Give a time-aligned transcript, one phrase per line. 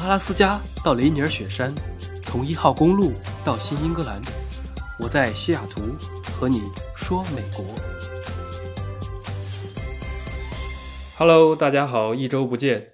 [0.00, 1.74] 阿拉斯加到雷尼尔雪山，
[2.24, 3.12] 从一号公路
[3.44, 4.18] 到新英格兰，
[4.98, 5.82] 我在西雅图
[6.32, 6.62] 和你
[6.96, 7.62] 说美国。
[11.18, 12.92] Hello，大家好，一周不见。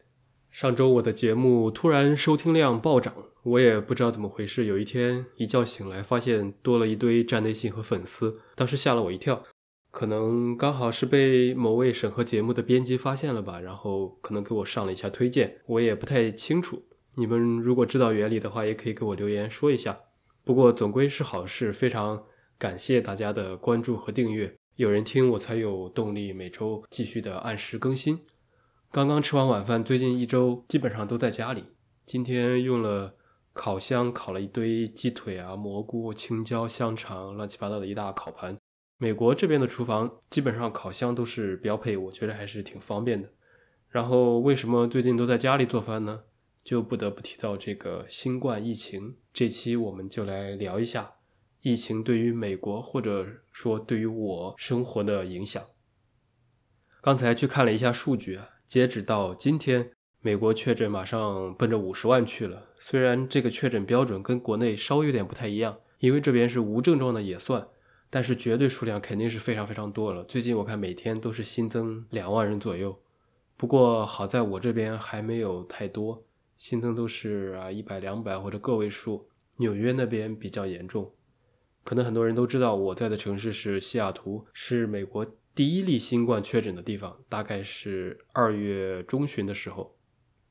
[0.50, 3.14] 上周我的节目突然收听量暴涨，
[3.45, 4.64] 我也不知道怎么回事。
[4.64, 9.45] 有一天一觉醒来，发现多了一堆站内信和粉丝，当时吓了我一跳。
[9.93, 16.82] 可能刚好是被某位审核节目的编辑发现了吧，然后可能给我上了一下推荐，我也不太清楚。
[17.18, 19.98] 你们如果知道原理的话，也可以给我留言说一下。
[20.44, 22.22] 不过总归是好事，非常
[22.58, 28.20] 感谢大家的关注和订阅，有人听我才有动力每周继续的按时更新。
[28.92, 31.64] 刚刚吃完晚饭，最近一周基本上都在家里。
[32.05, 33.14] 今天用了
[33.55, 38.58] 烤箱烤了一堆鸡腿啊、蘑菇、青椒、香肠，乱七八糟的一大烤盘。
[38.98, 43.30] 美国这边的厨房基本上烤箱都是标配，我觉得还是挺方便的。
[43.89, 46.20] 然后为什么最近都在家里做饭呢？
[46.66, 49.14] 就不得不提到这个新冠疫情。
[49.33, 51.12] 这期我们就来聊一下
[51.62, 55.62] 疫情对于美国或者说对于我生活的影响。
[57.00, 62.70] 刚才去看了一下数据啊，截止到今天，美国确诊马上奔着五十万去了。
[62.80, 67.69] 虽然这个确诊标准跟国内稍微有点不太一样，因为这边是无症状的也算。
[68.11, 70.25] 但是绝对数量肯定是非常非常多了。
[70.25, 72.98] 最近我看每天都是新增两万人左右，
[73.56, 76.25] 不过好在我这边还没有太多，
[76.59, 79.29] 新增都是啊一百两百或者个位数。
[79.59, 81.11] 纽约那边比较严重，
[81.83, 89.97] 可能很多人都知道我在的城市是西雅图，是美国第一例新冠确诊的地方，大概是二月中旬的时候，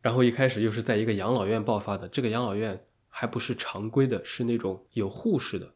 [0.02, 5.72] 然后一开始又是在一个养老院爆发的，这个养老院还不是常规的，是那种有护士的。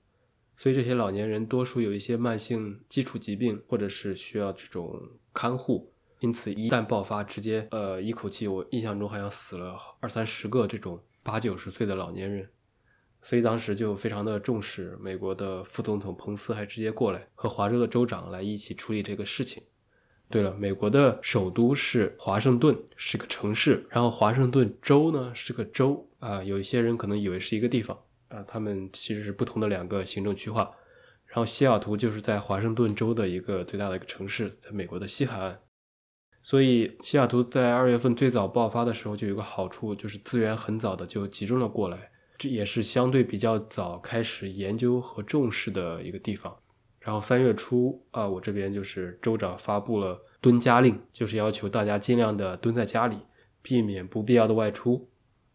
[0.58, 5.00] 所以这些老年人多数有一些慢性基础疾病，或者是需要这种
[5.36, 12.50] 看护，因此一旦爆发，直接呃一口气，我印象中好像死了二三十个这种八九十岁的老年人，
[13.22, 14.98] 所以当时就非常的重视。
[15.02, 19.64] 美国的副总统彭斯还直接过来和华州的州长来一起处理这个事情。
[20.30, 27.98] 对了，美国的首都是华盛顿，是个城市，然后华盛顿州呢是个州啊，有一些人可能以为是一个地方。
[28.28, 30.62] 啊，他们其实是不同的两个行政区划，
[31.26, 35.60] 然后西雅图就是在华盛顿州的一个最大的一个城市，在美国的西海岸，
[36.50, 46.52] 所以西雅图在二月份最早爆发的时候就有个好处，就是资源很早的就集中了过来，这也是相对比较早开始研究和重视的一个地方。
[47.02, 53.18] 然后三月初啊，我这边就是州长发布了蹲家令，就是要求大家尽量的蹲在家里，
[53.62, 55.08] 避免不必要的外出。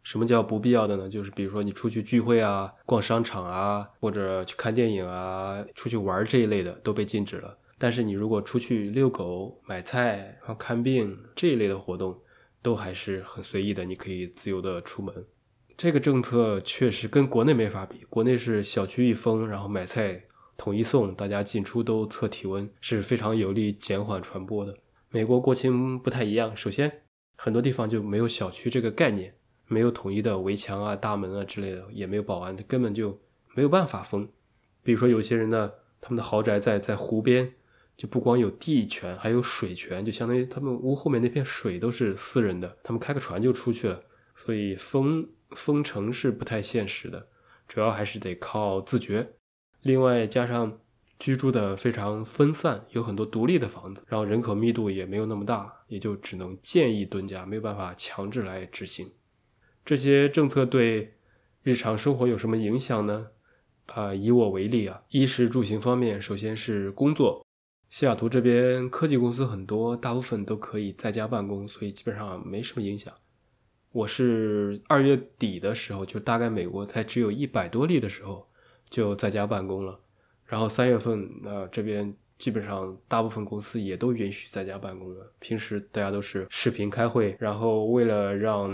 [0.04, 1.08] 什么叫不必要的呢？
[1.08, 7.58] 就是比如说你出去聚会啊、逛商场啊，或者去看电影啊、出去玩这一类的都被禁止了。
[7.78, 12.18] 但是你如果出去遛狗、买菜、然后看病这一类的活动，
[12.62, 15.14] 都还是很随意的，你可以自由的出门。
[15.76, 20.22] 这个政策确实跟国内没法比，国内是小区一封，然后买菜
[20.56, 24.76] 统一送，大家进出都测体温，是非常有利减缓传播的。
[25.10, 26.90] 美国国情不太一样，首先
[27.36, 29.34] 很多地方就没有小区这个概念。
[29.66, 33.18] 没有统一的围墙啊、大门啊之类的，也没有保安，根本就
[33.54, 34.28] 没有办法封。
[34.82, 37.50] 比如说，有些人呢，他们的豪宅在在湖边，
[37.96, 44.02] 就不光有地权，还有水权，就相当于他们屋后面那片水都是私人的，他们开个船就出去了。
[44.36, 47.28] 所以封封城是不太现实的，
[47.68, 49.30] 主要还是得靠自觉。
[49.82, 50.80] 另外，加上
[51.20, 59.08] 居住的非常分散，有很多独立的房子，然后人口密度也没有那么大，也就只能建议蹲家，没有办法强制来执行。
[59.84, 61.14] 这些政策对
[61.62, 63.28] 日常生活有什么影响呢？
[63.86, 67.43] 啊，以我为例啊，衣食住行方面，首先是工作。
[67.94, 73.14] 西雅图这边科技公司很多，大部分都可以在家办公，所以基本上没什么影响。
[73.92, 78.48] 我是二月底的时候，就大概美国才只有一百多例的时候，
[78.90, 79.96] 就在家办公了。
[80.44, 82.12] 然后三月份，呃这边。
[82.36, 85.32] 基本上大部分公司也都允许在家办公了。
[85.38, 88.68] 平时大家都是视频开会，然后为了让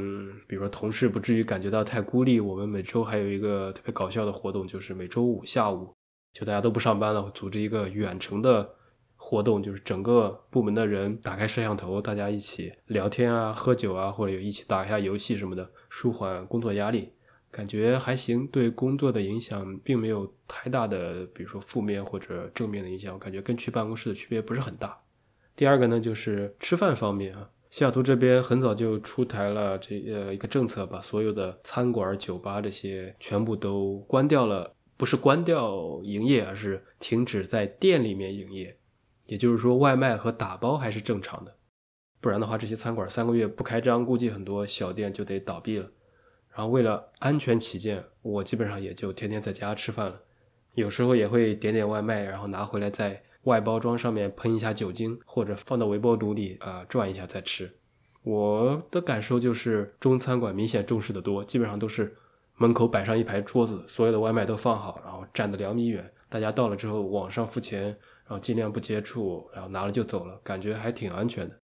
[0.48, 5.94] 比如说同事不至于感觉到太孤立，我们每周还有一个特别搞笑的活动，就是每周五下午，
[6.32, 8.66] 就大家都不上班了，组织一个远程的
[9.30, 17.12] 活动，就是整个部门的人打开摄像头，大家一起聊天啊、喝酒啊，或者有一起打一下游戏什么的，舒缓工作压力。
[17.48, 23.14] 感觉还行，对工作的影响并没有太大的，比如说负面或者正面的影响。
[23.14, 24.98] 我感觉跟去办公室的区别不是很大。
[25.54, 38.76] 第二个呢，就是吃饭方面啊，西雅图这边很早就出台了这呃一个政策，把所有的餐馆、酒吧这些全部都关掉了，不是关掉营业，而是停止在店里面营业。
[39.30, 41.54] 也就是说，外卖和打包还是正常的，
[42.20, 45.88] 不然的话，这些餐馆三个月不开张，估计很多小店就得倒闭了。
[46.52, 50.20] 然后为了安全起见，我基本上也就天天在家吃饭了。
[50.74, 57.72] 有时候也会点点外卖，然后拿回来在外包装上面喷一下酒精，或者放到微波炉里啊转一下再吃。
[58.24, 62.16] 我的感受就是中餐馆明显重视的多，基本上都是
[62.56, 67.96] 门口摆上一排桌子，所有的外卖都放好，然后站得两米远，大家到了之后网上付钱，
[68.30, 71.60] 然后尽量不接触，然后拿了就走了，感觉还挺安全的。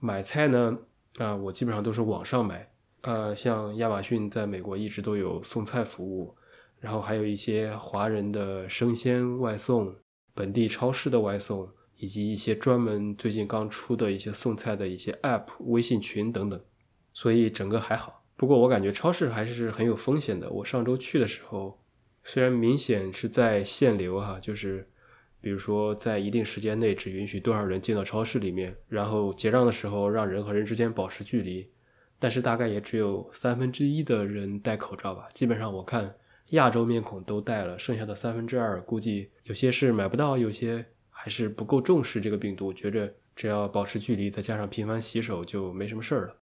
[0.00, 0.76] 买菜呢，
[1.18, 2.68] 啊，我基本上都是网上买，
[3.02, 6.36] 呃，像亚马逊在美国一直都有送菜服务。
[6.80, 9.94] 然后还有一些华人的生鲜外送、
[10.34, 16.60] 本地超市的外送，以及一些专门最近刚出的一些送菜的一些 App、微信群等等，
[17.12, 18.24] 所以整个还好。
[18.36, 20.50] 不过我感觉超市还是很有风险的。
[20.50, 21.78] 我上周去的时候，
[22.24, 24.90] 虽然明显是在限流哈，就是
[25.46, 31.70] 比如说在一定时间内只允许多少人进到超市里面，然后结账的时候让人和人之间保持距离，
[32.18, 35.28] 但是大概也只有三分之一的人戴口罩吧。
[35.32, 36.12] 基本上我看。
[36.50, 46.36] 亚洲面孔都戴了，剩下的三分之二估计有些是买不到，有些还是不够重视这个病毒，觉着只要保持距离，再加上频繁洗手就没什么事儿了。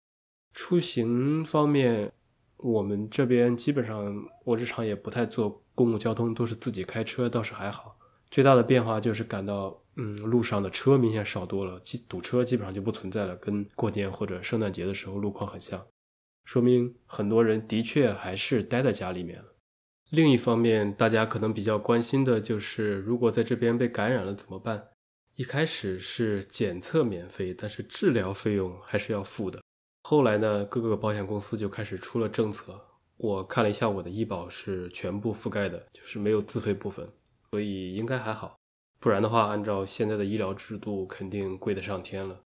[0.53, 2.09] 出行方面，
[2.57, 4.13] 我们这边基本上
[4.45, 7.97] 我日常也不太坐公共交通，都是自己开车，倒是还好。
[8.33, 15.79] 最大的变化就是感到，嗯，路上的车明显少多了，堵车基本上就不存在了，跟过年或者圣诞节的时候路况很像，
[16.43, 19.45] 说明很多人的确还是待在家里面了。
[20.09, 24.83] 另一方面，大家可能比较关心的就是，如果在这边被感染了怎么办？
[25.35, 29.61] 一开始是检测免费，但是治疗费用还是要付的。
[30.01, 32.81] 后来呢，各个保险公司就开始出了政策。
[33.17, 37.07] 我看了一下，我的医保是全部覆盖的，就是没有自费部分，
[37.53, 38.57] 所以应该还好。
[38.99, 42.41] 不然的话，按照现在的医疗制度，肯定贵得上天了。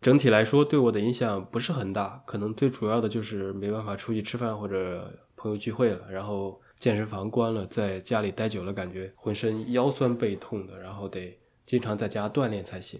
[0.00, 5.14] 整体来说，对我的影响不是很大，可能最主要的就是没办法出去吃饭或者。
[5.40, 12.98] 朋友聚会了，然后健身房关了，在家里待久了，感觉浑身腰酸背痛的，然后得经常在家锻炼才行。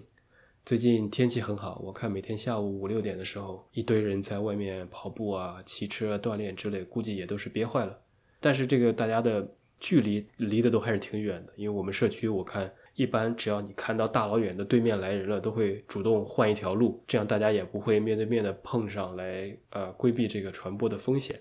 [0.64, 7.98] 最近天气很好，我看每天下午五六点的时候，一堆人在外面跑步啊、骑车锻炼之类，估计也都是憋坏了。
[8.38, 21.40] 但是这个大家的距离离得都还是挺远的，因为我们社区我看一般只要你看到大老远的对面来人了，都会主动换一条路，这样大家也不会面对面的碰上来，呃，规避这个传播的风险。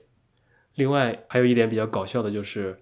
[0.76, 2.78] 另外还有一点比较搞笑的就是，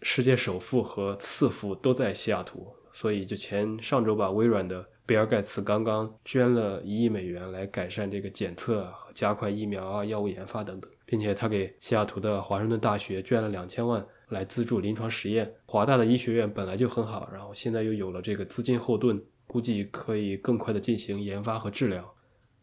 [0.00, 15.54] 世界首富和次富都在西雅图，所以就前上周吧，微软的比尔盖茨刚刚捐了一亿美元来改善这个检测加快疫苗啊、药物研发等等，并且他给西雅图的华盛顿大学捐了两千万来资助临床实验。
[15.66, 22.14] 华大的医学院本来就很好，然后现在又有了这个资金后盾，估计可以更快的进行研发和治疗。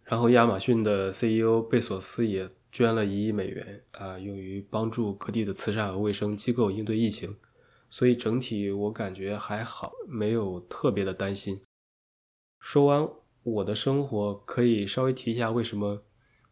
[0.03, 2.49] 然后亚马逊的 CEO 贝索斯也。
[2.73, 7.35] 捐了一亿美元啊，用于帮助各地的慈善和卫生机构应对疫情，
[7.89, 11.59] 所以整体我感觉还好，没有特别的担心。
[12.61, 13.05] 说完
[13.43, 16.01] 我的生活，可以稍微提一下为什么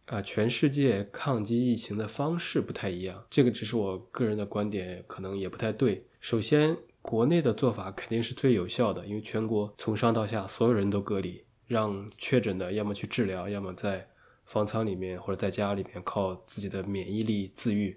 [0.10, 3.24] 啊，全世界抗击疫情的方式不太一样。
[3.30, 6.04] 这个只是我个人的观点，可能也不太对。
[6.20, 14.08] 首先，国内的做法肯定是最有效的，因为全国从上到下所有人都隔离，让确诊的要么去治疗，要么在。
[14.46, 17.96] 方舱里面或者在家里面靠自己的免疫力自愈，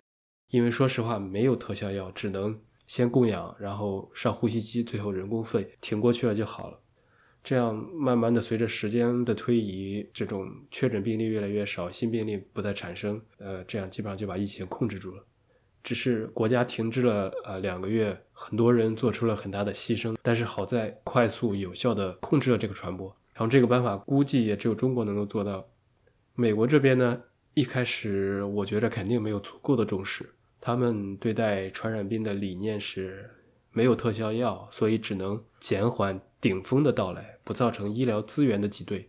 [0.51, 6.79] 因为说实话没有特效药，只能先供氧，然后上呼吸机，最后人工肺挺过去了就好了。
[7.45, 15.25] 这样慢慢的随着时间的推移，这种确诊病例越来越少，新病例不再产生，呃，这样基本上就把疫情控制住了。
[15.83, 23.09] 只是国家停滞了呃两个月，很多人做出了很大的牺牲，但是好在快速有效的控制了这个传播。
[23.35, 25.67] 然后这个办法估计也只有中国能够做到。
[26.35, 27.21] 美国这边呢，
[27.55, 30.25] 一开始我觉得肯定没有足够的重视，
[30.61, 33.29] 他们对待传染病的理念是
[33.73, 39.09] 没有特效药，所以只能减缓顶峰的到来，不造成医疗资源的挤兑，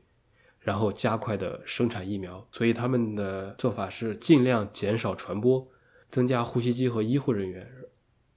[0.61, 2.47] 然后加快的生产疫苗。
[2.53, 5.67] 所以他们的做法是尽量减少传播，
[6.09, 7.69] 增加呼吸机和医护人员，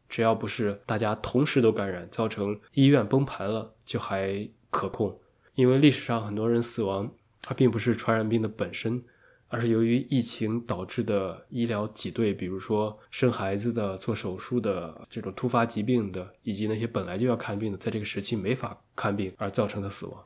[0.09, 5.17] 只要不是大家同时都感染，造成医院崩盘了，就还可控。
[5.55, 7.15] 因为历史上很多人死亡。
[7.49, 9.05] 它并不是传染病的本身，
[9.49, 20.25] 而是由于疫情导致的医疗挤兑，比如说生孩子的、做手术的这种突发疾病的，以及那些本来就要看病的，在这个时期没法看病而造成的死亡。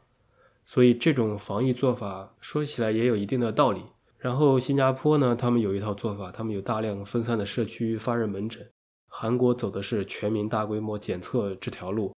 [0.65, 3.83] 所以这种防疫做法说起来也有一定的道理。
[4.19, 8.67] 然后新加坡呢，他们有一套做法，他们有大量分散的社区发热门诊。
[9.09, 12.15] 韩国走的是全民大规模检测这条路。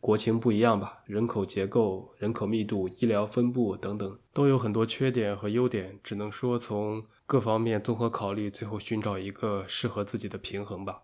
[0.00, 11.02] 国情不一样吧，人口结构、人口密度、医疗分布等等，都有很多缺点和优点，只能说从各方面综合考虑，最后寻找一个适合自己的平衡吧。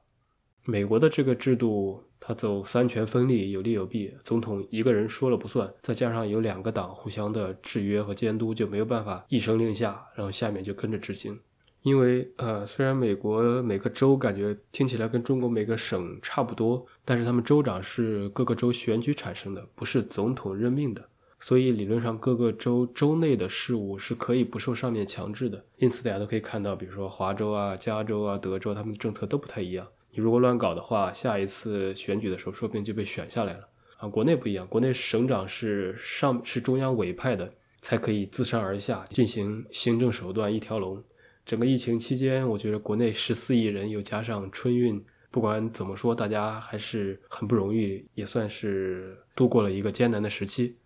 [0.65, 11.38] 美国的这个制度，它走三权分立，有利有弊，总统一个人说了不算，再加上有两个党互相的制约和监督，就没有办法一声令下，然后下面就跟着执行。
[11.87, 25.64] 因为呃，虽然美国每个州感觉听起来跟中国每个省差不多，但是他们州长是各个州选举产生的，不是总统任命的，所以理论上各个州州内的事务是可以不受上面强制的。
[25.76, 29.87] 因此大家都可以看到，比如说华州啊、加州啊、德州，他们的政策都不太一样。
[30.11, 34.09] 你如果乱搞的话，下一次选举的时候说不定就被选下来了啊。
[34.09, 37.49] 国内不一样，国内省长是上是中央委派的，
[37.81, 41.00] 才可以自上而下进行行政手段一条龙。
[41.47, 50.76] 整个疫情期间，我觉得国内十四亿人，又加上春运，不管怎么说，大家还是很不容易，也算是度过了一个艰难的时期。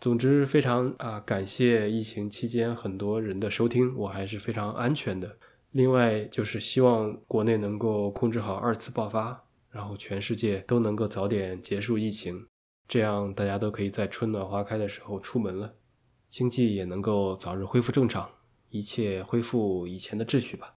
[0.00, 5.36] 总之，非常啊，感谢疫情期间很多人的收听，我还是非常安全的。
[5.72, 12.46] 另外，就是希望国内能够控制好二次爆发，然后全世界都能够早点结束疫情，
[12.86, 15.74] 这样大家都可以在春暖花开的时候出门了，
[16.28, 18.30] 经济也能够早日恢复正常。
[18.72, 20.74] 一切恢复以前的秩序吧。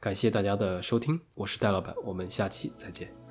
[0.00, 3.27] 感谢大家的收听，我是戴老板，我们下期再见。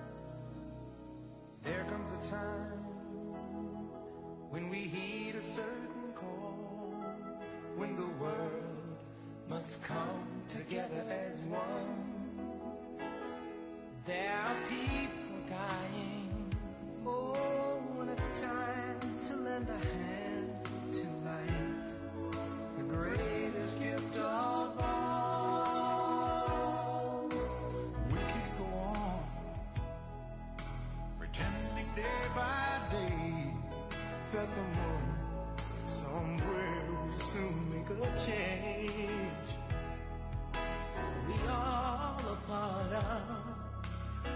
[32.36, 33.54] by day
[34.34, 35.14] that someone
[35.86, 39.48] somewhere will soon make a change.
[41.28, 43.22] We all are part of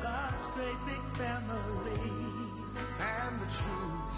[0.02, 2.12] God's great big family.
[3.00, 4.18] And the truth,